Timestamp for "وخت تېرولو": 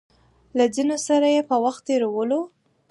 1.63-2.39